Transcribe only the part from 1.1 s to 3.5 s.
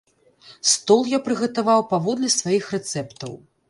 я прыгатаваў паводле сваіх рэцэптаў.